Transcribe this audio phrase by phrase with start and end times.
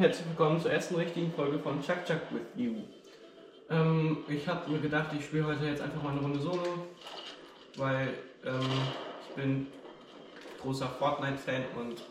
[0.00, 2.76] herzlich willkommen zur ersten richtigen Folge von Chuck Chuck with You.
[3.68, 6.86] Ähm, ich habe mir gedacht, ich spiele heute jetzt einfach mal eine Runde Solo,
[7.76, 8.14] weil
[8.46, 8.70] ähm,
[9.28, 9.66] ich bin
[10.62, 12.02] großer Fortnite-Fan und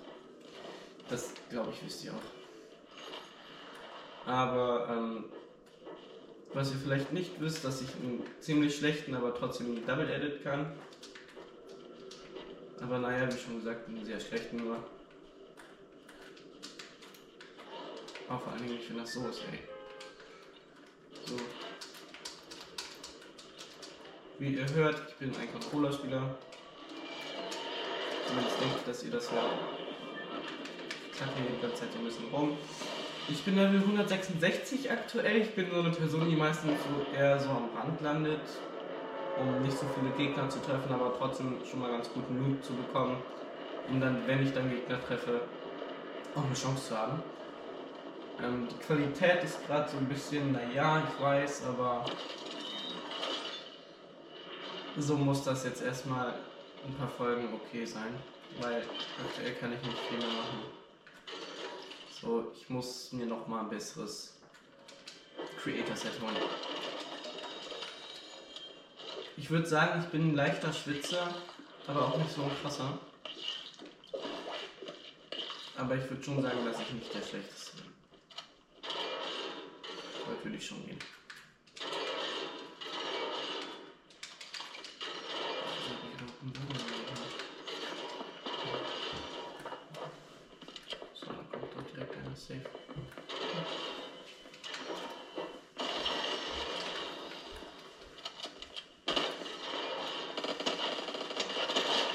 [1.10, 2.22] das, glaube ich, wisst ihr auch.
[4.32, 5.26] Aber ähm,
[6.54, 10.74] was ihr vielleicht nicht wisst, dass ich einen ziemlich schlechten, aber trotzdem Double Edit kann.
[12.84, 14.78] Aber naja, wie schon gesagt, einen sehr schlechten nur.
[18.32, 19.60] Oh, vor allen Dingen, wenn das so ist, ey.
[21.26, 21.36] So.
[24.38, 26.38] Wie ihr hört, ich bin ein Controller-Spieler.
[28.28, 29.52] Zumindest denke ich, dass ihr das hört.
[31.12, 32.56] Ich klacke hier die ganze Zeit ein bisschen rum.
[33.28, 35.42] Ich bin Level 166 aktuell.
[35.42, 38.42] Ich bin so eine Person, die meistens so eher so am Rand landet,
[39.40, 42.74] um nicht so viele Gegner zu treffen, aber trotzdem schon mal ganz guten Loot zu
[42.74, 43.18] bekommen,
[43.90, 45.42] um dann, wenn ich dann Gegner treffe,
[46.36, 47.24] auch eine Chance zu haben.
[48.44, 52.06] Ähm, die Qualität ist gerade so ein bisschen, naja, ich weiß, aber
[54.98, 56.36] so muss das jetzt erstmal
[56.86, 58.16] ein paar Folgen okay sein,
[58.62, 58.84] weil
[59.26, 60.64] aktuell kann ich nicht viel mehr machen.
[62.22, 64.38] So, ich muss mir noch mal ein besseres
[65.62, 66.36] Creator-Set holen.
[69.36, 71.34] Ich würde sagen, ich bin ein leichter Schwitzer,
[71.88, 73.00] aber auch nicht so ein krasser.
[75.78, 77.69] Aber ich würde schon sagen, dass ich nicht der Schlechteste
[80.30, 80.38] bin.
[80.38, 81.00] Heute würde ich schon gehen.
[91.14, 92.62] So, dann kommt doch direkt eine Safe.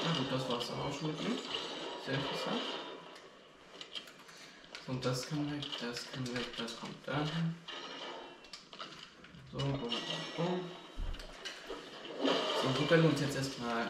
[0.03, 1.39] Na gut, das war's dann auch schon mit ihm.
[2.05, 2.61] Sehr interessant.
[4.87, 7.55] Und das kann weg, das kann weg, das kommt dahin.
[9.55, 9.89] So, bum, bum,
[10.35, 10.59] bum.
[12.61, 13.83] So, wir gönnen uns jetzt erstmal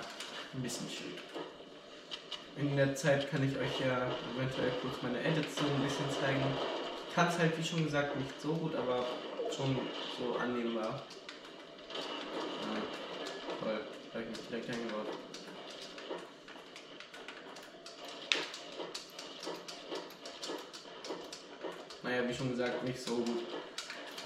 [0.53, 1.17] ein bisschen Schild.
[2.55, 4.05] In der Zeit kann ich euch ja
[4.35, 6.43] eventuell kurz meine Edits so ein bisschen zeigen.
[7.09, 9.07] Ich kann es halt, wie schon gesagt, nicht so gut, aber
[9.49, 9.79] schon
[10.19, 11.01] so annehmbar.
[12.61, 12.81] Ja,
[13.59, 13.81] toll,
[14.13, 15.07] habe ich mich direkt eingebaut.
[22.03, 23.45] Naja, wie schon gesagt, nicht so gut.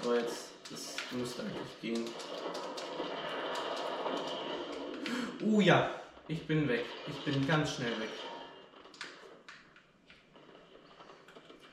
[0.04, 0.49] Aber jetzt,
[1.12, 2.08] müsste eigentlich gehen.
[5.42, 5.90] Uh ja,
[6.28, 6.84] ich bin weg.
[7.08, 8.10] Ich bin ganz schnell weg.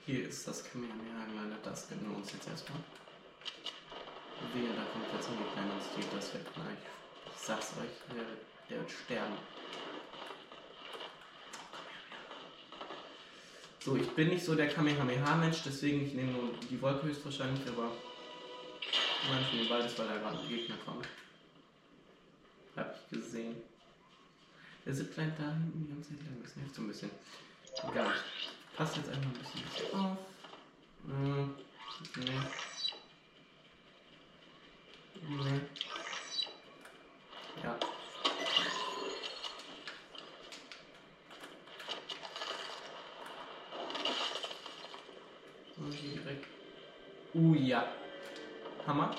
[0.05, 1.59] Hier ist das Kamehameha gelandet.
[1.63, 2.79] Das gönnen wir uns jetzt erstmal.
[4.53, 6.45] Wehe, da kommt jetzt ein und steht das weg.
[6.55, 8.23] Na, ich, ich sag's euch, der,
[8.69, 9.33] der wird sterben.
[13.83, 17.91] So, ich bin nicht so der Kamehameha-Mensch, deswegen ich nehme nur die Wolke höchstwahrscheinlich, aber
[19.29, 21.07] manchmal den beides, weil da gerade ein Gegner kommt.
[22.75, 23.55] Hab ich gesehen.
[24.85, 27.11] Der Zipline da hinten die ganze Zeit lang, das nervt so ein bisschen.
[27.91, 28.13] Egal.
[28.75, 30.17] Passt jetzt einfach ein bisschen auf.
[31.05, 31.55] Hm,
[32.15, 32.31] nee.
[35.29, 35.61] Nee.
[37.63, 37.79] Ja.
[45.77, 46.45] Und direkt.
[47.33, 47.93] Uh ja.
[48.87, 49.13] Hammer.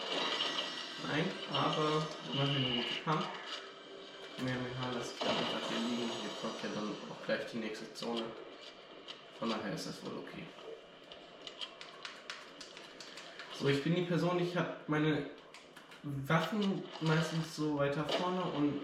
[1.12, 2.02] Nein, aber
[2.32, 3.26] immerhin ein guter Kampf.
[4.38, 6.10] Mehr Metall, das ich dann einfach hier liegen.
[6.20, 8.22] Hier kommt ja dann auch gleich die nächste Zone.
[9.38, 10.44] Von daher ist das wohl okay.
[13.60, 15.26] So, ich bin die Person, ich habe meine
[16.26, 18.80] Waffen meistens so weiter vorne und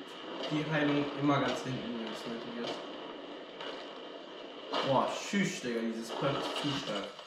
[0.51, 2.75] die Heilung immer ganz hinten, wenn es nötig ist.
[4.87, 7.24] Boah, tschüss, Digga, dieses Perk ist zu stark.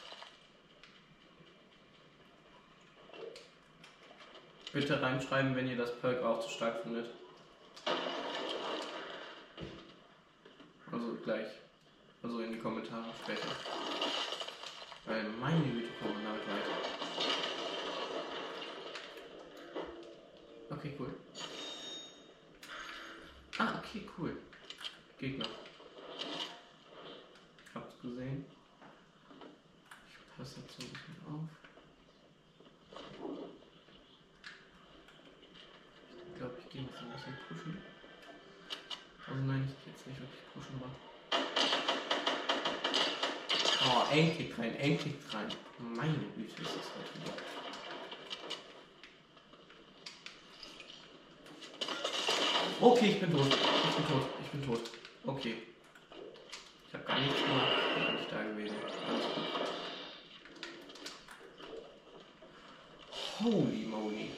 [4.78, 7.10] Bitte reinschreiben, wenn ihr das Perk auch zu stark findet.
[10.92, 11.48] Also gleich.
[12.22, 13.48] Also in die Kommentare später.
[15.04, 16.76] Weil meine Güte kommt man damit weiter.
[20.70, 21.12] Okay, cool.
[23.58, 24.36] Ah, okay, cool.
[25.18, 25.46] Gegner.
[44.10, 44.98] ein rein, ein
[45.32, 45.48] rein.
[45.78, 47.34] Meine Güte, ist das heute wieder.
[52.80, 53.46] Okay, ich bin tot.
[53.46, 54.26] Ich bin tot.
[54.42, 54.90] Ich bin tot.
[55.26, 55.54] Okay.
[56.88, 57.72] Ich habe gar nichts gemacht.
[57.96, 58.76] Ich bin nicht da gewesen.
[59.08, 59.44] Alles gut.
[63.40, 64.30] Holy moly.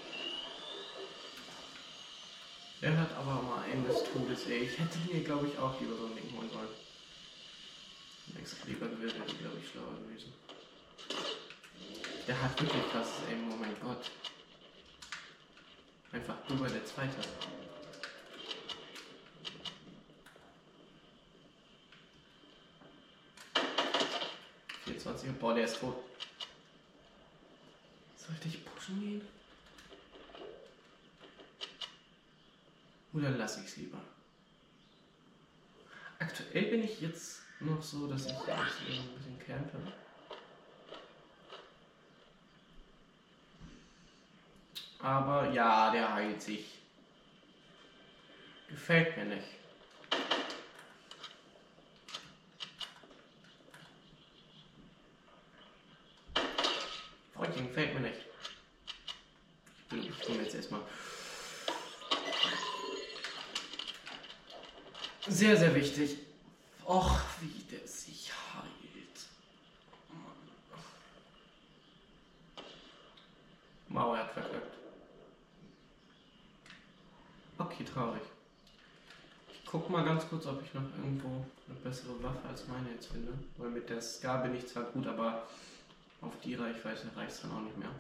[2.83, 4.65] Der hat aber mal einen des Todes, ey.
[4.65, 6.90] Ich hätte hier, glaube ich, auch lieber so ein Ding holen sollen.
[8.41, 10.33] Excalibur-Gewehr wäre, glaube ich, schlauer gewesen.
[12.27, 14.11] Der hat wirklich krasses Aim, oh mein Gott.
[16.13, 17.21] Einfach über der zweite.
[24.85, 25.33] 24.
[25.39, 25.97] Boah, der ist tot.
[28.17, 29.29] Sollte ich pushen gehen?
[33.13, 34.01] Oder lasse ich es lieber?
[36.19, 39.79] Aktuell bin ich jetzt noch so, dass ich jetzt ein bisschen campe.
[44.99, 46.79] Aber ja, der heilt sich.
[48.69, 49.47] Gefällt mir nicht.
[57.35, 58.21] Freundchen, gefällt mir nicht.
[59.93, 60.83] Ich bin jetzt erstmal.
[65.27, 66.30] Sehr, sehr wichtig.
[66.91, 69.19] Och, wie der sich heilt.
[73.89, 74.75] Mauer hat verkackt.
[77.59, 78.23] Okay, traurig.
[79.53, 83.07] Ich guck mal ganz kurz, ob ich noch irgendwo eine bessere Waffe als meine jetzt
[83.07, 83.35] finde.
[83.57, 85.47] Weil mit der Scar bin ich zwar gut, aber
[86.23, 87.95] auf die Reichweite reicht es dann auch nicht mehr.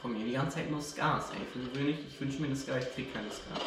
[0.00, 1.44] Kommen hier die ganze Zeit nur Scars, ey.
[1.52, 3.60] Für gewöhnlich, ich wünsche mir eine Scar, ich krieg keine Scar.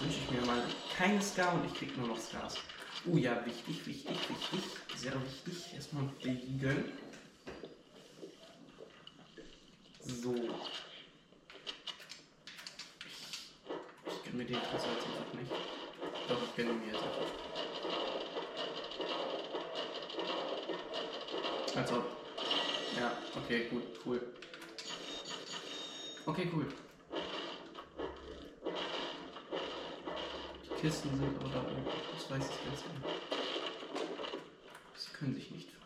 [0.00, 0.62] Wünsche ich mir mal
[0.96, 2.56] keine Scar und ich krieg nur noch Scars.
[3.06, 4.60] Oh ja, wichtig, wichtig, wichtig.
[4.96, 5.74] Sehr wichtig.
[5.74, 6.92] Erstmal beliegeln.
[10.04, 10.34] So.
[14.06, 15.52] Ich gönne mir den Treffer jetzt einfach nicht.
[16.28, 17.26] Doch, ich gönne mir jetzt einfach.
[21.76, 22.04] Als ob.
[22.96, 24.34] Ja, okay, gut, cool.
[26.26, 26.66] Okay, cool.
[30.80, 31.90] Kisten sind aber da irgendwo.
[32.12, 33.02] Das weiß ich ganz genau.
[34.96, 35.77] Sie können sich nicht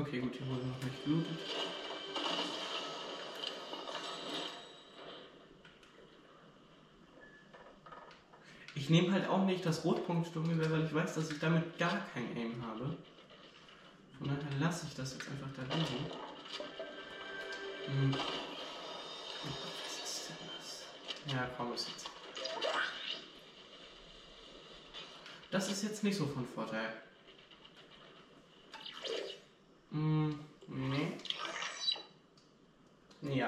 [0.00, 1.38] Okay, gut, hier wurde noch nicht gelootet.
[8.76, 12.36] Ich nehme halt auch nicht das Rotpunktsturmgewehr, weil ich weiß, dass ich damit gar kein
[12.36, 12.96] Aim habe.
[14.18, 16.06] Von daher lasse ich das jetzt einfach da liegen.
[17.86, 18.14] Hm.
[19.74, 20.84] Was ist denn das?
[21.34, 22.08] Ja, komm, ist jetzt.
[25.50, 27.02] Das ist jetzt nicht so von Vorteil.
[29.90, 31.12] Hm, nee.
[33.22, 33.46] Ja.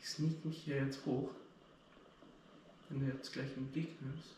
[0.00, 1.30] Ich sneak mich hier jetzt hoch.
[2.88, 4.34] Wenn du jetzt gleich im Gegner ist.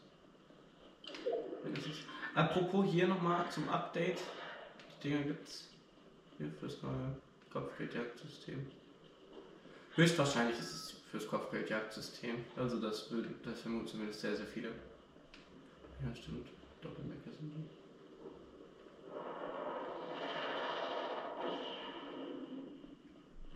[2.35, 4.19] Apropos hier nochmal zum Update.
[5.03, 5.69] Die Dinger gibt's
[6.37, 7.17] hier fürs neue
[7.51, 8.67] Kopfgeldjagdsystem.
[9.95, 12.45] Höchstwahrscheinlich ist es fürs Kopfgeldjagdsystem.
[12.57, 13.11] Also das,
[13.45, 14.69] das vermuten zumindest sehr, sehr viele.
[14.69, 16.49] Ja, stimmt.
[16.83, 17.65] Doppelmecker sind die.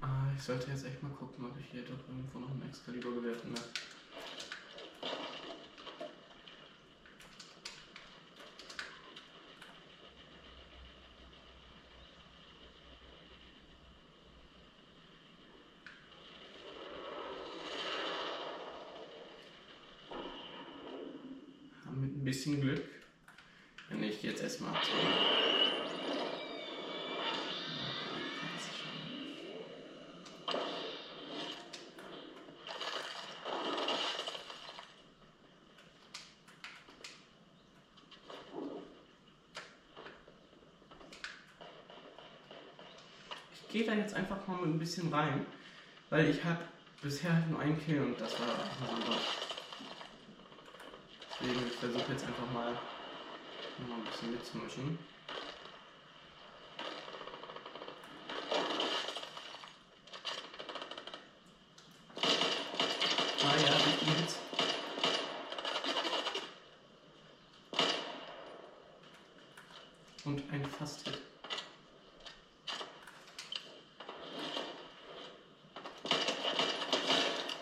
[0.00, 3.14] Ah, ich sollte jetzt echt mal gucken, ob ich hier doch irgendwo noch ein Excalibur
[3.14, 3.64] gewerfen habe.
[21.84, 22.84] Ja, Mit ein bisschen Glück.
[23.88, 24.72] Wenn ich jetzt erstmal.
[24.74, 24.80] Ja,
[28.40, 28.90] kannst du schon.
[43.52, 45.44] Ich gehe da jetzt einfach mal mit ein bisschen rein,
[46.08, 46.60] weil ich habe
[47.02, 49.18] bisher halt nur einen Kill und das war super.
[51.38, 54.98] Deswegen, ich versuche jetzt einfach mal mal ein bisschen mitzumischen.
[70.24, 71.18] Und ein Fast-Hit.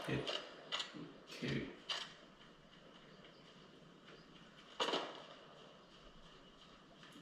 [0.07, 0.41] Hit.
[1.41, 1.63] Kill.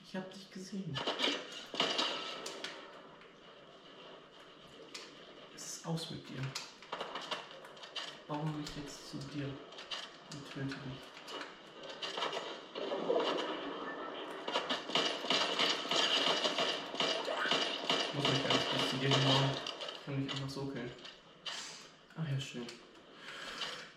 [0.05, 0.99] Ich hab dich gesehen.
[5.83, 6.39] Ist aus mit dir.
[6.95, 11.01] Ich baue mich jetzt zu dir und töte dich.
[18.15, 19.51] Muss mich gar nicht dir hinbauen.
[19.99, 20.93] Ich kann mich einfach so killen.
[22.17, 22.67] Ach ja, schön.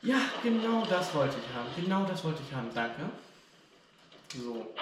[0.02, 1.70] Ja, genau das wollte ich haben.
[1.76, 2.74] Genau das wollte ich haben.
[2.74, 3.12] Danke.
[4.36, 4.74] So.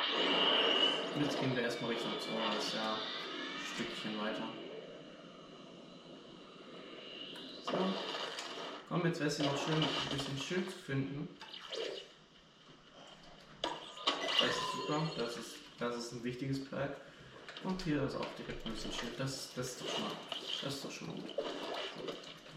[1.20, 4.63] Jetzt gehen wir erstmal Richtung ist ja ein Stückchen weiter.
[7.66, 7.78] So.
[8.90, 11.28] Komm, jetzt wäre es ja noch schön, ein bisschen Schild zu finden.
[13.62, 15.12] Das ist super.
[15.18, 16.90] Das ist, das ist ein wichtiges Plug.
[17.64, 19.18] Und hier ist auch direkt ein bisschen Schild.
[19.18, 20.12] Das, das ist doch schon mal,
[20.64, 21.32] das ist doch schon mal gut.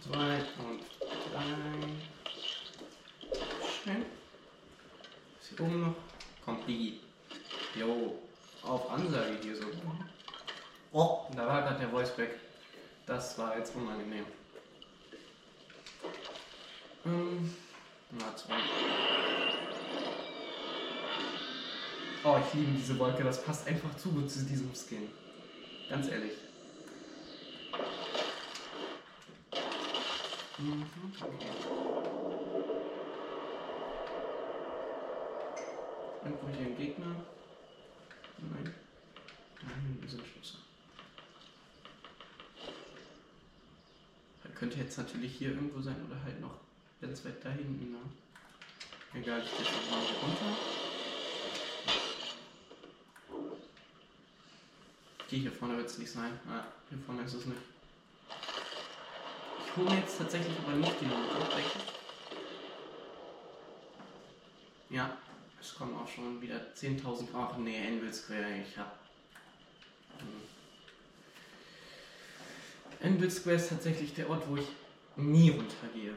[0.03, 0.81] Zwei und
[1.33, 1.89] drei.
[3.85, 4.05] Schön.
[5.41, 5.95] Ist hier oben noch.
[6.45, 7.01] Kommt Biggie.
[7.77, 8.19] Jo.
[8.63, 9.67] Auf Ansage hier so.
[10.93, 12.41] Oh, da war gerade der Voice weg.
[13.07, 14.27] Das war jetzt unangenehm.
[17.07, 17.55] Ähm,
[18.19, 18.35] na.
[22.25, 23.23] Oh, ich liebe diese Wolke.
[23.23, 25.09] Das passt einfach zu gut zu diesem Skin.
[25.89, 26.33] Ganz ehrlich.
[30.59, 30.85] Mhm.
[36.25, 37.07] Irgendwo hier ein Gegner.
[38.39, 38.75] Nein.
[39.63, 40.59] Nein, wir sind Schlüssel.
[44.43, 46.66] Er könnte jetzt natürlich hier irgendwo sein oder halt noch
[47.01, 47.93] ganz weit da hinten.
[47.93, 47.99] Ne?
[49.15, 50.57] Egal, ich gehe jetzt mal hier runter.
[55.27, 56.39] Okay, hier vorne wird es nicht sein.
[56.49, 57.61] Ah, hier vorne ist es nicht.
[59.65, 61.65] Ich hole mir jetzt tatsächlich aber nicht die Note weg.
[64.89, 65.19] Ja,
[65.61, 67.27] es kommen auch schon wieder 10.000.
[67.35, 68.99] Ach nee, Anvil Square, ich hab.
[70.19, 70.43] Hm.
[73.03, 74.69] Anvil Square ist tatsächlich der Ort, wo ich
[75.17, 76.15] nie runtergehe.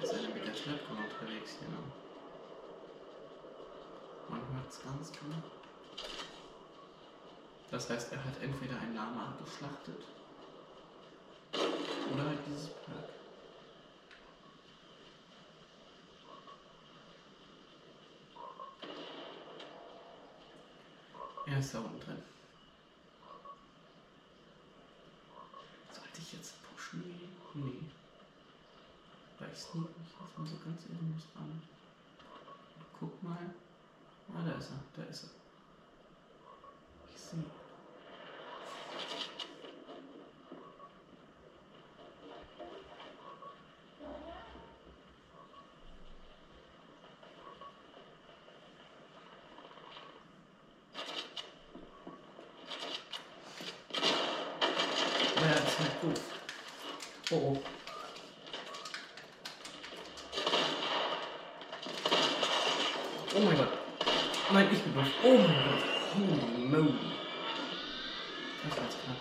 [0.00, 1.78] Da Schleppkammer unterwegs hier, ne?
[4.28, 5.42] Man hört es ganz genau.
[7.70, 10.04] Das heißt, er hat entweder ein Lama geschlachtet
[12.12, 13.08] oder halt dieses Park.
[21.46, 22.22] Er ist da unten drin.
[25.92, 27.02] Sollte ich jetzt pushen?
[27.54, 27.88] Nee.
[29.38, 29.60] Weil ich
[30.38, 31.62] mal so ganz ehrenlos ran.
[32.98, 33.50] Guck mal.
[34.34, 35.30] Ah, da ist er, da ist er.
[37.10, 37.44] Ich sehe.
[55.36, 56.22] Ja, das ist halt doof.
[57.30, 57.77] Oh
[63.38, 63.44] oh.
[63.44, 63.68] Mein Gott.
[64.52, 65.06] Nein, ich bin doof.
[65.22, 65.84] Oh mein Gott.
[66.14, 66.94] Holy moly.
[68.64, 69.16] Das war jetzt knapp.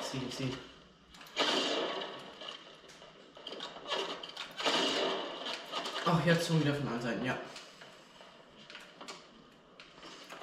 [0.00, 0.54] Sie, sie.
[6.06, 7.36] Ach, jetzt schon wieder von allen Seiten, ja.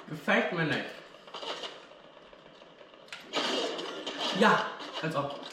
[0.08, 0.84] Gefällt mir nicht.
[4.40, 4.66] Ja,
[5.02, 5.48] als ob.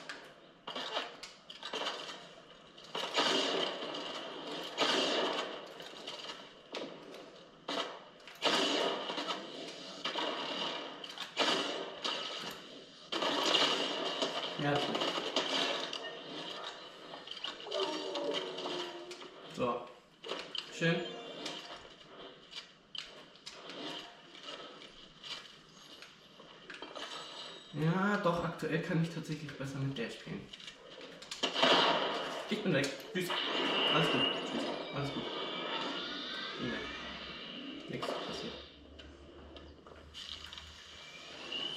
[14.66, 14.74] Ja.
[19.56, 19.88] So.
[20.74, 20.96] Schön.
[27.74, 30.42] Ja, doch, aktuell kann ich tatsächlich besser mit der spielen.
[32.50, 32.90] Ich bin weg.
[33.14, 33.30] Tschüss.
[33.94, 34.22] Alles gut.
[34.52, 34.64] Tschüss.
[34.96, 35.24] Alles gut.
[36.60, 36.80] Bin weg.
[37.90, 38.54] Nichts passiert.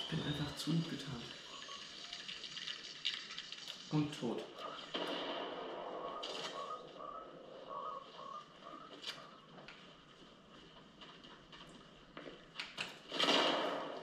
[0.01, 1.38] Ich bin einfach zu gut getan.
[4.21, 4.39] Tot.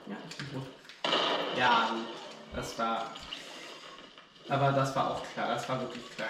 [0.08, 0.64] Ja, ich bin tot.
[1.58, 1.90] Ja,
[2.56, 3.12] das war.
[4.48, 6.30] Aber das war auch klar, das war wirklich klar.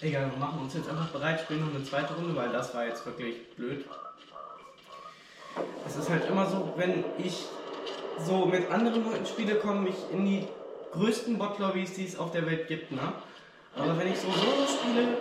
[0.00, 2.86] Egal, wir machen uns jetzt einfach bereit, spielen noch eine zweite Runde, weil das war
[2.86, 3.84] jetzt wirklich blöd.
[5.86, 7.44] Es ist halt immer so, wenn ich
[8.24, 10.48] so mit anderen Leuten spiele, komme ich in die
[10.94, 13.12] größten Bot-Lobbys, die es auf der Welt gibt, ne?
[13.76, 15.18] Aber wenn ich so solo spiele,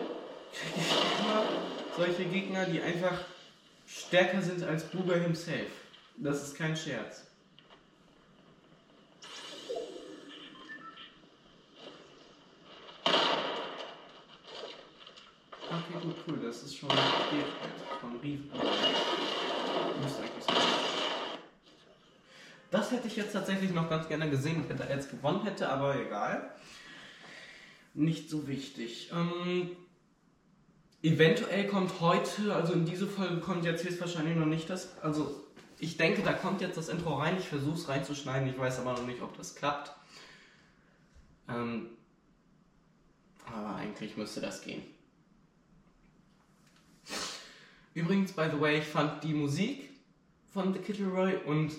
[0.53, 1.43] kriege ich immer
[1.97, 3.17] solche Gegner, die einfach
[3.87, 5.69] stärker sind als Buber himself.
[6.17, 7.25] Das ist kein Scherz.
[15.65, 16.39] Okay, gut, cool.
[16.45, 20.32] Das ist schon von sein.
[22.73, 25.95] Das hätte ich jetzt tatsächlich noch ganz gerne gesehen, wenn er jetzt gewonnen hätte, aber
[25.95, 26.49] egal.
[27.93, 29.11] Nicht so wichtig.
[29.13, 29.69] Ähm,
[31.03, 34.97] eventuell kommt heute, also in diese Folge kommt jetzt höchstwahrscheinlich noch nicht das.
[35.03, 35.43] Also
[35.77, 37.37] ich denke, da kommt jetzt das Intro rein.
[37.37, 38.49] Ich versuche es reinzuschneiden.
[38.49, 39.91] Ich weiß aber noch nicht, ob das klappt.
[41.47, 41.89] Ähm,
[43.45, 44.81] aber eigentlich müsste das gehen.
[47.93, 49.91] Übrigens, by the way, ich fand die Musik
[50.51, 51.71] von The Kittelroy und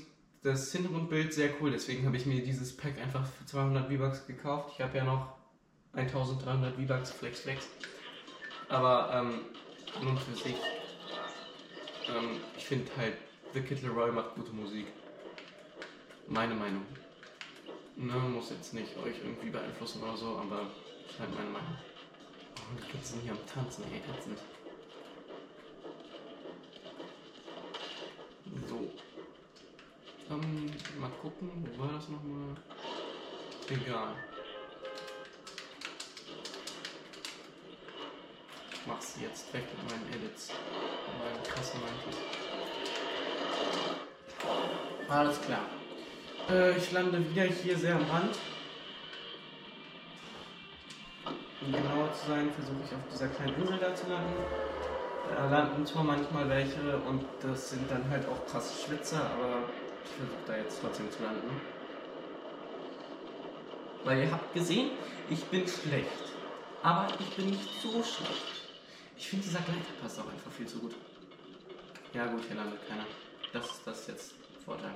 [0.44, 1.72] das Hintergrundbild sehr cool.
[1.72, 4.74] Deswegen habe ich mir dieses Pack einfach für 200 V-Bucks gekauft.
[4.74, 5.34] Ich habe ja noch
[5.94, 7.66] 1300 V-Bucks Flex Flex.
[8.68, 9.40] Aber ähm,
[10.00, 10.56] an und für sich,
[12.08, 13.14] ähm, ich finde halt,
[13.54, 14.86] The Kid Leroy macht gute Musik.
[16.28, 16.84] Meine Meinung.
[17.96, 20.62] Ne, muss jetzt nicht euch irgendwie beeinflussen oder so, aber
[21.08, 21.76] ist halt meine Meinung.
[22.56, 24.38] Oh, die Kids sind hier am Tanzen, ey, ätzend.
[28.68, 28.90] So.
[30.34, 32.56] Ähm, mal gucken, wo war das nochmal?
[33.68, 34.14] Egal.
[38.72, 40.50] Ich mach's jetzt weg mit meinen Edits.
[40.50, 42.20] Und meinen krassen Mantis.
[45.08, 45.66] Alles klar.
[46.50, 48.36] Äh, ich lande wieder hier sehr am Rand.
[51.60, 54.42] Um genauer zu sein, versuche ich auf dieser kleinen Insel da zu landen.
[55.34, 59.62] Da landen zwar manchmal welche und das sind dann halt auch krasse Schwitzer, aber
[60.04, 61.60] ich versuche da jetzt trotzdem zu landen.
[64.04, 64.90] Weil ihr habt gesehen,
[65.30, 66.08] ich bin schlecht.
[66.82, 68.64] Aber ich bin nicht so schlecht.
[69.16, 70.94] Ich finde dieser Gleiter passt auch einfach viel zu gut.
[72.12, 73.06] Ja gut, hier landet keiner.
[73.52, 74.94] Das ist das jetzt Vorteil.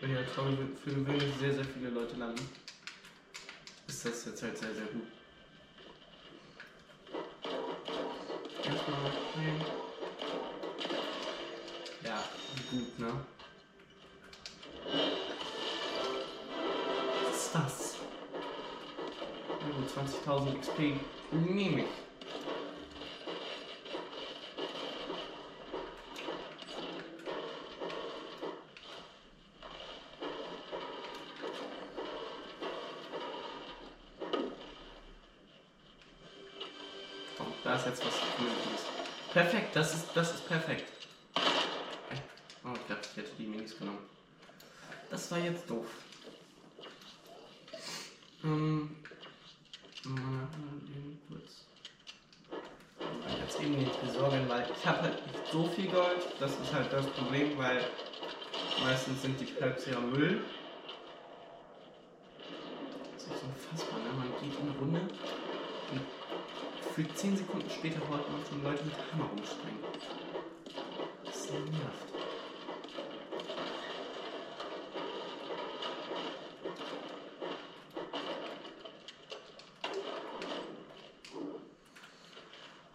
[0.00, 2.48] Wenn ja, glaube ich, für gewöhnlich sehr, sehr viele Leute landen,
[3.86, 5.06] ist das jetzt halt sehr, sehr gut.
[8.68, 9.64] Erstmal rein.
[12.04, 12.22] Ja,
[12.70, 13.12] gut, ne?
[17.24, 17.96] Was ist das?
[19.60, 20.78] Ja, gut, 20.000 XP
[21.30, 21.86] nehme ich.
[37.38, 38.80] Komm, da ist jetzt was Vernünftiges.
[39.30, 40.90] Perfekt, das ist, das ist perfekt.
[42.64, 44.08] Oh, ich dachte, ich hätte die Minis genommen.
[45.10, 45.86] Das war jetzt doof.
[48.42, 48.96] Ähm,
[51.28, 51.66] kurz.
[52.48, 56.26] Mal Jetzt eben nicht besorgen, weil ich habe halt nicht so viel Gold.
[56.40, 57.82] Das ist halt das Problem, weil
[58.82, 60.42] meistens sind die Perks ja Müll.
[63.14, 64.10] Das ist unfassbar, ne?
[64.16, 65.00] Man geht in eine Runde
[65.92, 66.00] und
[66.98, 67.37] für 10 Sekunden
[67.78, 69.84] später hört man schon Leute mit Hammer rumspringen.
[71.24, 72.08] Das nervt.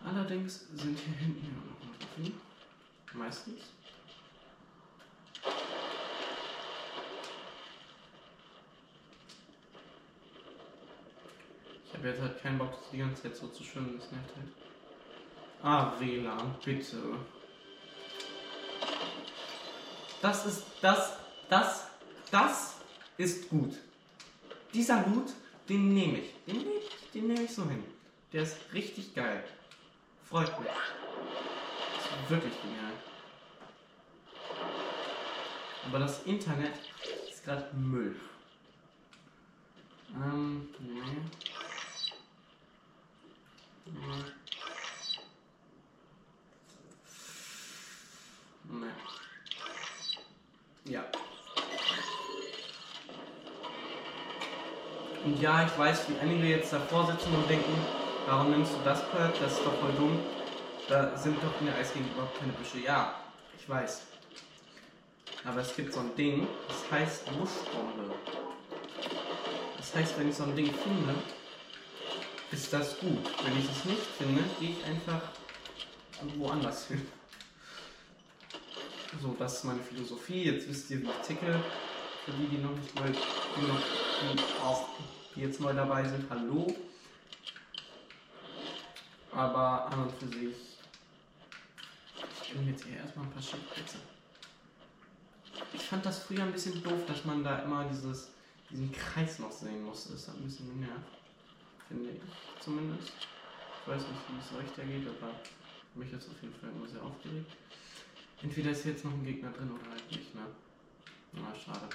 [0.04, 2.41] Allerdings sind hier hinten ja noch mal Waffen.
[3.13, 3.62] Meistens.
[11.86, 14.62] Ich habe jetzt halt keinen Bock, die ganze Zeit so zu schwimmen, das nervt halt.
[15.63, 16.97] Ah, WLAN, bitte.
[20.21, 21.17] Das ist, das,
[21.49, 21.88] das,
[22.30, 22.76] das
[23.15, 23.73] ist gut.
[24.73, 25.32] Dieser Loot,
[25.69, 26.34] den nehme ich.
[26.45, 27.82] Den nehme ich, den nehme ich so hin.
[28.34, 29.41] Der ist richtig geil.
[30.30, 30.69] Freut mich.
[30.69, 32.91] Ist wirklich genial.
[35.88, 36.73] Aber das Internet
[37.30, 38.19] ist gerade Müll.
[40.15, 40.67] Ähm.
[40.80, 41.02] Nee.
[43.86, 44.23] Nee.
[50.86, 51.04] Ja.
[55.23, 57.75] Und ja, ich weiß, wie einige jetzt davor sitzen und denken,
[58.27, 59.34] warum nimmst du das Perk?
[59.41, 60.17] Das ist doch voll dumm.
[60.88, 62.79] Da sind doch in der Eisgegend überhaupt keine Büsche.
[62.79, 63.15] Ja,
[63.60, 64.03] ich weiß.
[65.43, 68.15] Aber es gibt so ein Ding, das heißt Wuschbombe.
[69.75, 71.13] Das heißt, wenn ich so ein Ding finde,
[72.51, 73.25] ist das gut.
[73.43, 75.23] Wenn ich es nicht finde, gehe ich einfach
[76.38, 77.06] woanders hin.
[79.21, 80.43] So, das ist meine Philosophie.
[80.43, 81.60] Jetzt wisst ihr, wie ich ticke.
[82.23, 83.82] Für die, die noch nicht neu, die noch,
[84.34, 84.88] die auch
[85.36, 86.76] die jetzt neu dabei sind, hallo.
[89.32, 90.56] Aber an und für sich.
[92.43, 93.98] Ich nehme jetzt hier erstmal ein paar Schildplätze.
[95.74, 98.30] Ich fand das früher ein bisschen doof, dass man da immer dieses,
[98.69, 100.13] diesen Kreis noch sehen musste.
[100.13, 101.17] Das hat ein bisschen genervt.
[101.88, 103.12] Finde ich zumindest.
[103.82, 105.34] Ich weiß nicht, wie es euch da geht, aber
[105.96, 107.52] mich jetzt auf jeden Fall immer sehr aufgeregt.
[108.41, 110.41] Entweder ist jetzt noch ein Gegner drin oder halt nicht, ne?
[111.34, 111.89] Na, schade.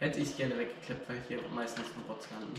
[0.00, 2.58] Hätte ich gerne weggeklappt, weil hier meistens nur Bots landen.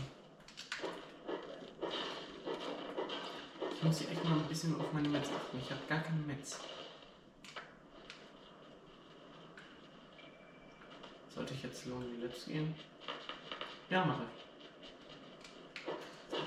[3.74, 5.58] Ich muss hier echt mal ein bisschen auf meine Metz achten.
[5.58, 6.60] Ich habe gar keine Metz.
[11.34, 12.76] Sollte ich jetzt Lonely Lips gehen?
[13.90, 14.28] Ja, mache ich.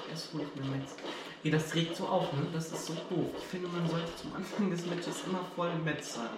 [0.09, 0.95] Erst hole ich mir Metz.
[1.41, 2.47] Hey, das regt so auf, ne?
[2.53, 3.31] Das ist so doof.
[3.37, 6.29] Ich finde, man sollte zum Anfang des Matches immer voll Metz sein.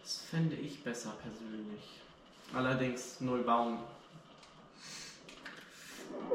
[0.00, 2.00] Das fände ich besser persönlich.
[2.52, 3.78] Allerdings null Baum.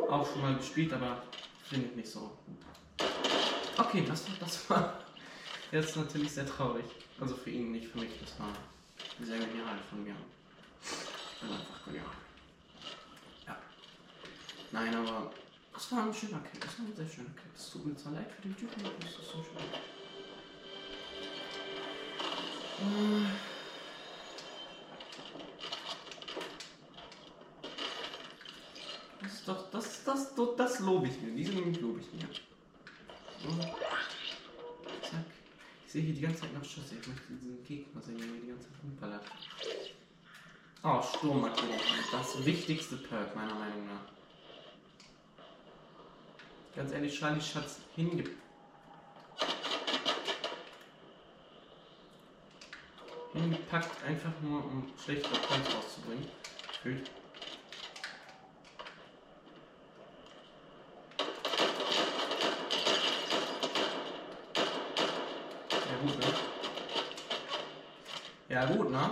[0.10, 1.22] Auch schon mal gespielt, aber
[1.64, 2.38] finde ich nicht so.
[3.78, 4.94] Okay, das war, das war
[5.72, 6.86] jetzt natürlich sehr traurig.
[7.20, 8.12] Also für ihn, nicht für mich.
[8.22, 8.54] Das war
[9.22, 10.16] sehr genial von mir.
[10.82, 12.06] Ich bin einfach genial.
[13.46, 13.58] Ja.
[14.72, 15.32] Nein, aber
[15.74, 16.60] das war ein schöner Kill.
[16.60, 17.52] Das war ein sehr schöner Kill.
[17.56, 19.58] Es tut mir zwar leid für den Typen, aber das ist so schön.
[22.80, 23.49] Äh.
[29.22, 31.34] Das ist doch, das, das, das, das lobe ich mir.
[31.36, 32.28] Diese Minute lobe ich mir.
[33.42, 33.50] So.
[35.02, 35.26] Zack.
[35.86, 36.96] Ich sehe hier die ganze Zeit noch Schüsse.
[37.00, 39.26] Ich möchte diesen Gegner sehen, der mir die ganze Zeit rumballert.
[40.84, 41.80] Oh, Sturmmarkierung.
[42.12, 44.06] Das wichtigste Perk, meiner Meinung nach.
[46.76, 48.24] Ganz ehrlich, Charlie Schatz hinge...
[53.34, 56.28] Hingepackt, einfach nur um schlechte Points rauszubringen.
[56.82, 57.12] Fühlt.
[65.70, 66.34] Ja gut, ne?
[68.50, 69.12] Ja gut, ne?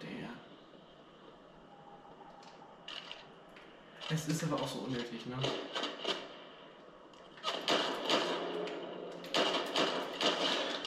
[0.00, 0.30] Der.
[4.08, 5.36] Es ist aber auch so unnötig, ne?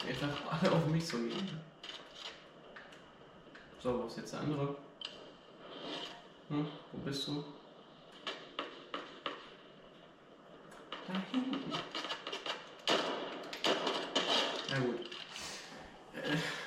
[0.07, 1.59] Einfach alle auf mich so liegen.
[3.81, 4.75] So, wo ist jetzt der andere?
[6.49, 7.43] Hm, wo bist du?
[11.07, 11.73] Da hinten.
[14.69, 14.99] Na gut.
[16.15, 16.58] Äh.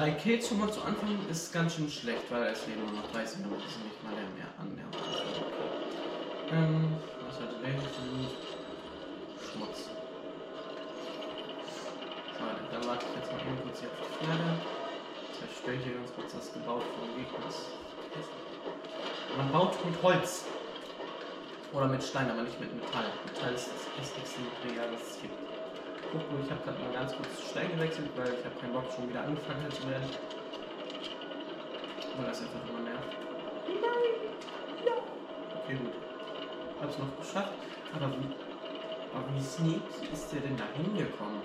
[0.00, 3.12] Drei Kills schon mal zu Anfang ist ganz schön schlecht, weil es leben nur noch
[3.12, 5.44] 30 Minuten ist nicht mal mehr an der okay.
[6.56, 6.96] ähm,
[7.28, 7.44] Was für
[8.08, 8.32] Loot?
[9.44, 9.90] Schmutz.
[12.32, 14.50] Schade, dann warte ich jetzt mal eben kurz hier auf die Pferde.
[15.36, 17.52] Zerstöre hier ganz kurz das Gebaut vom Gegner.
[19.36, 20.46] Man baut mit Holz.
[21.74, 23.12] Oder mit Stein, aber nicht mit Metall.
[23.26, 25.59] Metall ist das hässlichste Material, das es gibt.
[26.12, 28.90] Guck mal, ich habe gerade mal ganz kurz Stein gewechselt, weil ich habe keinen Bock,
[28.90, 30.10] schon wieder angefangen zu werden.
[32.16, 33.14] Weil das einfach immer nervt.
[33.68, 34.34] Nein!
[34.84, 34.98] Ja!
[35.62, 35.94] Okay, gut.
[36.82, 37.54] Hab's noch geschafft.
[37.94, 38.26] Aber wie,
[39.14, 41.42] aber wie sneaky ist der denn da hingekommen?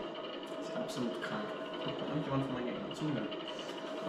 [0.57, 1.45] Das ist absolut krank.
[1.83, 3.27] Guck mal, irgendjemand von meinen Gegnern zuhören.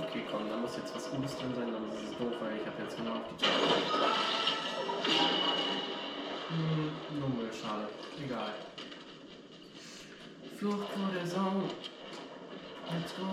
[0.01, 2.67] Okay, komm, da muss jetzt was Gutes drin sein, sonst ist es doof, weil ich
[2.67, 3.61] habe jetzt genau auf die Jump.
[6.49, 7.89] Hm, nur Müll, schade.
[8.25, 8.55] Egal.
[10.59, 11.65] Flucht vor der Sau.
[12.91, 13.27] Let's go.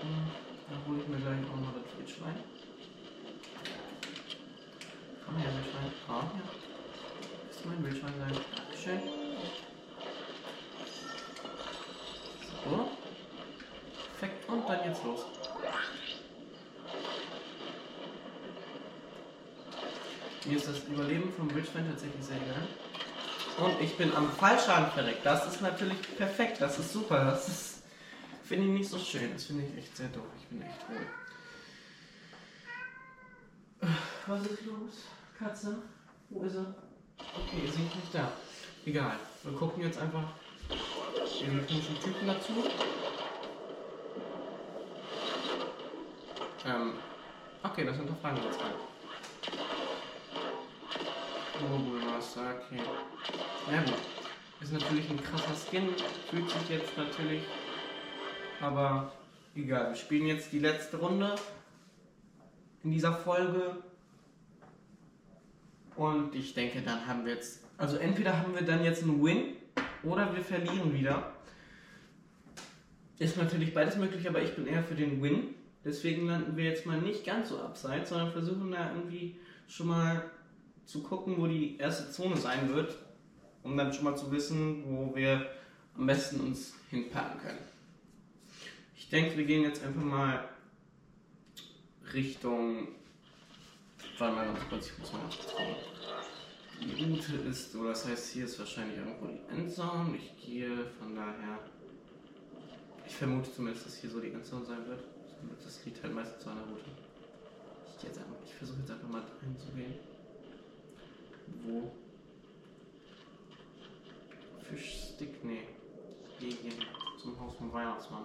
[0.00, 0.30] Hm,
[0.68, 2.36] da hole ich mir gleich auch mal das Wildschwein.
[5.26, 5.92] Komm her, Wildschwein.
[6.08, 6.42] Ah, ja.
[7.48, 8.40] Das mein Wildschwein sein.
[8.54, 9.00] Dankeschön.
[12.64, 12.90] So.
[14.18, 14.48] Perfekt.
[14.48, 15.24] Und dann geht's los.
[20.46, 22.68] Mir ist das Überleben vom Wildschwein tatsächlich sehr egal.
[23.60, 25.24] Und ich bin am Fallschaden verreckt.
[25.24, 26.60] Das ist natürlich perfekt.
[26.60, 27.24] Das ist super.
[27.24, 27.82] Das.
[28.44, 29.32] Finde ich nicht so schön.
[29.32, 30.24] Das finde ich echt sehr doof.
[30.38, 31.06] Ich bin echt ruhig.
[34.26, 35.04] Was ist los?
[35.38, 35.76] Katze?
[36.30, 36.74] Wo ist er?
[37.18, 38.32] Okay, sie ist nicht da.
[38.84, 39.16] Egal.
[39.42, 40.24] Wir gucken jetzt einfach
[40.68, 42.52] den komischen Typen dazu.
[46.66, 46.94] Ähm.
[47.62, 48.72] Okay, das hinterfragen wir jetzt mal.
[52.20, 52.62] Sake.
[53.70, 53.94] Ja gut.
[54.60, 55.88] Ist natürlich ein krasser Skin,
[56.30, 57.42] fühlt sich jetzt natürlich.
[58.60, 59.12] Aber
[59.54, 61.34] egal, wir spielen jetzt die letzte Runde
[62.84, 63.76] in dieser Folge.
[65.96, 67.64] Und ich denke, dann haben wir jetzt.
[67.78, 69.56] Also entweder haben wir dann jetzt einen Win
[70.02, 71.32] oder wir verlieren wieder.
[73.18, 75.54] Ist natürlich beides möglich, aber ich bin eher für den Win.
[75.84, 80.30] Deswegen landen wir jetzt mal nicht ganz so abseits, sondern versuchen da irgendwie schon mal
[80.90, 82.96] zu gucken, wo die erste Zone sein wird,
[83.62, 85.48] um dann schon mal zu wissen, wo wir
[85.96, 87.58] am besten uns hinpacken können.
[88.96, 90.48] Ich denke, wir gehen jetzt einfach mal
[92.12, 92.88] Richtung.
[94.18, 95.76] Warte mal ganz kurz, ich muss mal gucken.
[96.80, 100.16] Die Route ist so, das heißt, hier ist wahrscheinlich irgendwo die Endzone.
[100.16, 101.60] Ich gehe von daher.
[103.06, 105.04] Ich vermute zumindest, dass hier so die Endzone sein wird.
[105.62, 106.90] Das liegt halt meistens an der Route.
[107.96, 108.08] Ich,
[108.48, 110.09] ich versuche jetzt einfach mal reinzugehen.
[111.64, 111.90] Wo?
[114.62, 115.44] Fischstick?
[115.44, 115.66] Nee.
[116.38, 116.58] Gehen
[117.20, 118.24] zum Haus vom Weihnachtsmann.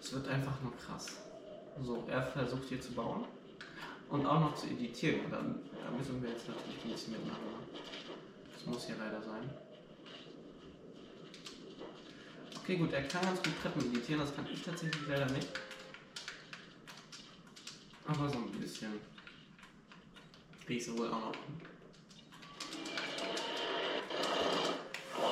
[0.00, 1.20] Es wird einfach nur krass.
[1.82, 3.24] So, er versucht hier zu bauen
[4.08, 5.30] und auch noch zu editieren.
[5.30, 7.42] Dann, da müssen wir jetzt natürlich ein bisschen mitmachen.
[8.52, 9.50] Das muss hier leider sein.
[12.56, 15.48] Okay, gut, er kann ganz gut Treppen editieren, das kann ich tatsächlich leider nicht.
[18.08, 18.92] Aber so ein bisschen.
[20.64, 21.32] Krieg ich wohl auch noch.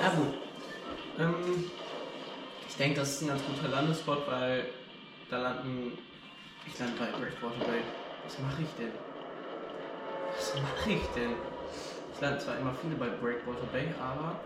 [0.04, 0.34] Ja gut.
[1.18, 1.64] Ähm,
[2.68, 4.66] ich denke, das ist ein ganz guter Landespot, weil
[5.30, 5.96] da landen.
[6.66, 7.80] Ich lande bei Breakwater Bay.
[8.22, 8.92] Was mache ich denn?
[10.36, 11.32] Was mache ich denn?
[12.12, 14.40] Ich lande zwar immer viele bei Breakwater Bay, aber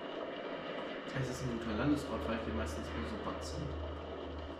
[1.20, 3.66] es ist ein guter Landespot, weil wir meistens nur so sind.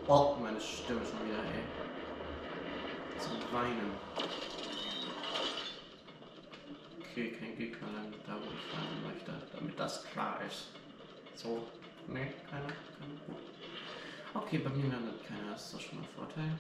[0.09, 1.63] Oh, meine Stimme schon wieder, ey.
[3.21, 3.93] Zum Weinen.
[6.99, 10.78] Okay, kein Gegner landet da, wo ich landen möchte, damit das klar ist.
[11.41, 11.69] So,
[12.09, 12.73] ne, keiner.
[14.35, 16.51] Okay, bei mir landet keiner, das ist doch schon mal ein Vorteil.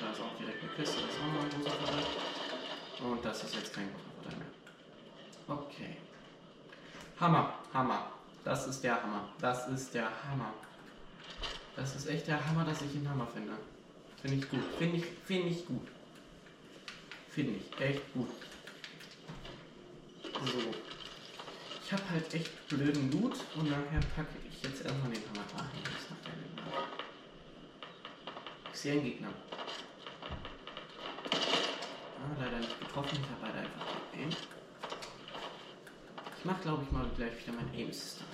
[0.00, 2.04] Da ist auch direkt eine Kiste, das ist auch noch ein großer Vorteil.
[3.08, 4.48] Und das ist jetzt kein großer Vorteil mehr.
[5.46, 5.96] Okay.
[7.20, 8.10] Hammer, Hammer.
[8.42, 9.28] Das ist der Hammer.
[9.40, 10.52] Das ist der Hammer.
[11.76, 13.52] Das ist echt der Hammer, dass ich ihn Hammer finde.
[14.20, 14.64] Finde ich gut.
[14.76, 15.86] Finde ich, finde ich gut.
[17.28, 18.28] Finde ich echt gut.
[20.32, 20.93] So.
[21.84, 25.68] Ich habe halt echt blöden Loot und daher packe ich jetzt erstmal den Hammer da?
[28.72, 29.28] Ich sehe einen Gegner.
[31.30, 33.18] Ah, leider nicht getroffen.
[33.22, 34.30] Ich habe leider einfach Aim.
[36.38, 38.26] Ich mache, glaube ich, mal gleich wieder mein Aim System.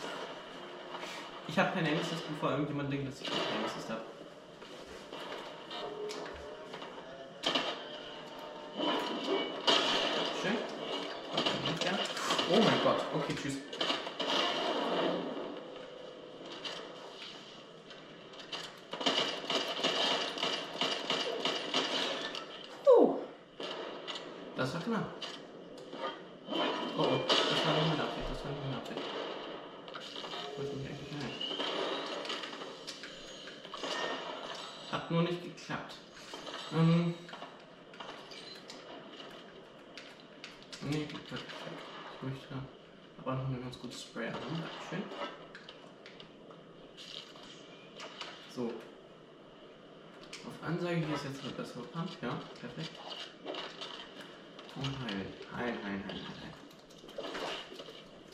[1.49, 4.03] Ich habe kein Aim Assist, bevor irgendjemand denkt, dass ich kein Aim Assist habe.
[10.41, 10.57] Schön.
[11.85, 11.99] Ja.
[12.53, 13.01] Oh mein Gott.
[13.15, 13.59] Okay, tschüss.
[22.85, 23.19] Puh.
[24.57, 25.15] Das war knapp.
[26.49, 29.01] Oh, oh, das war nicht meine Absicht, das war nicht meine Absicht.
[30.53, 31.35] Ich wollte mich eigentlich nein.
[34.91, 35.95] Hat nur nicht geklappt.
[36.73, 37.15] Ähm.
[40.83, 41.53] Nee, gut, perfekt.
[42.23, 42.55] Ich möchte
[43.23, 44.41] aber noch eine ganz gute Spray haben.
[44.41, 45.03] Dankeschön.
[48.55, 48.73] So.
[50.47, 52.91] Auf Ansage hier ist jetzt eine bessere Pump, ja, perfekt.
[54.77, 55.27] Und heilen.
[55.55, 56.55] Heilen, heilen, heilen, heilen.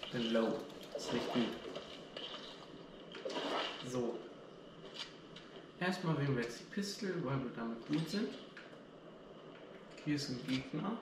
[0.03, 0.61] Ich bin low.
[0.97, 1.47] Ist nicht gut.
[3.89, 4.19] So.
[5.81, 8.29] Erstmal wählen wir jetzt die Pistol, weil wir damit gut sind.
[10.05, 10.93] Hier ist ein Gegner.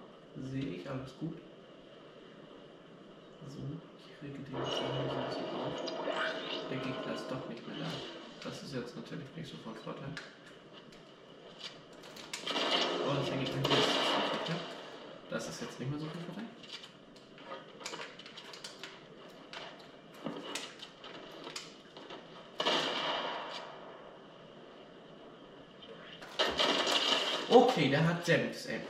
[0.50, 1.36] Sehe ich, alles gut.
[3.48, 3.60] So,
[4.00, 5.74] ich rege den hier so auf.
[6.70, 7.90] Der Gegner ist doch nicht mehr da.
[8.42, 10.08] Das ist jetzt natürlich nicht so von Vorteil.
[13.06, 14.60] Oh, das der Gegner hier ist Vorteil.
[15.28, 16.44] Das ist jetzt nicht mehr so viel Vorteil.
[27.50, 28.80] Okay, der hat gutes Aim.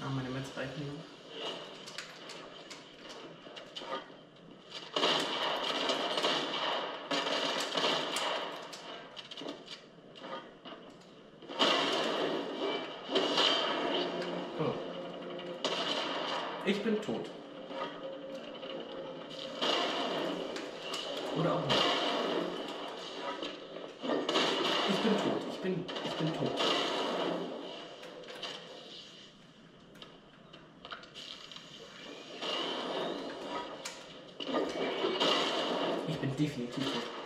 [0.00, 1.17] Ah, meine Metz reichen noch.
[16.78, 17.26] ich bin tot.
[21.36, 21.82] Oder auch nicht.
[24.88, 25.42] Ich bin tot.
[25.50, 26.52] Ich bin, ich bin tot.
[36.06, 37.17] Ich bin definitiv tot.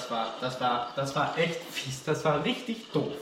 [0.00, 2.04] Das war, das war, das war echt fies.
[2.04, 3.16] Das war richtig doof.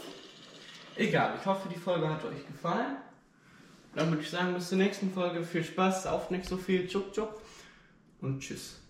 [0.96, 2.96] Egal, ich hoffe, die Folge hat euch gefallen.
[3.94, 5.42] Dann würde ich sagen, bis zur nächsten Folge.
[5.42, 6.86] Viel Spaß, auf nicht so viel.
[6.86, 7.40] Tschuk, tschuk.
[8.20, 8.80] Und tschüss.